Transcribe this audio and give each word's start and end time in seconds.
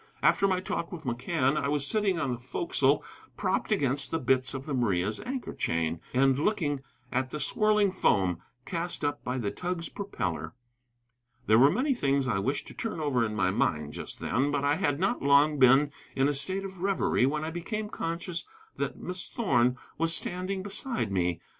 After 0.23 0.47
my 0.47 0.59
talk 0.61 0.91
with 0.91 1.03
McCann 1.03 1.55
I 1.61 1.67
was 1.67 1.85
sitting 1.85 2.17
on 2.17 2.31
the 2.31 2.39
forecastle 2.39 3.03
propped 3.37 3.71
against 3.71 4.09
the 4.09 4.17
bitts 4.17 4.55
of 4.55 4.65
the 4.65 4.73
Maria's 4.73 5.19
anchor 5.27 5.53
chain, 5.53 5.99
and 6.11 6.39
looking 6.39 6.79
at 7.11 7.29
the 7.29 7.39
swirling 7.39 7.91
foam 7.91 8.39
cast 8.65 9.05
up 9.05 9.23
by 9.23 9.37
the 9.37 9.51
tug's 9.51 9.89
propeller. 9.89 10.55
There 11.45 11.59
were 11.59 11.69
many 11.69 11.93
things 11.93 12.27
I 12.27 12.39
wished 12.39 12.65
to 12.69 12.73
turn 12.73 12.99
over 12.99 13.23
in 13.23 13.35
my 13.35 13.51
mind 13.51 13.93
just 13.93 14.19
then, 14.19 14.49
but 14.49 14.65
I 14.65 14.77
had 14.77 14.99
not 14.99 15.21
long 15.21 15.59
been 15.59 15.91
in 16.15 16.27
a 16.27 16.33
state 16.33 16.63
of 16.65 16.81
reverie 16.81 17.27
when 17.27 17.43
I 17.43 17.51
became 17.51 17.87
conscious 17.87 18.43
that 18.77 18.97
Miss 18.97 19.29
Thorn 19.29 19.77
was 19.99 20.15
standing 20.15 20.63
beside 20.63 21.11
me. 21.11 21.41